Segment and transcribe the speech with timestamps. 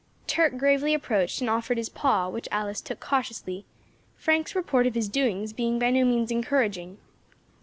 [0.25, 3.67] Turk gravely approached and offered his paw, which Alice took cautiously,
[4.17, 6.97] Frank's report of his doings being by no means encouraging.